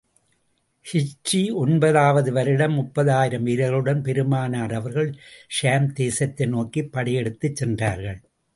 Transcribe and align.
ஹிஜ்ரி 0.85 1.53
ஒன்பது 1.53 2.13
வது 2.13 2.31
வருடம், 2.31 2.77
முப்பதாயிரம் 2.77 3.43
வீரர்களுடன் 3.43 4.01
பெருமானார் 4.01 4.73
அவர்கள் 4.73 5.15
ஷாம் 5.61 5.91
தேசத்தை 5.93 6.47
நோக்கிப் 6.47 6.91
படையெடுத்துச் 6.91 7.55
சென்றார்கள். 7.55 8.21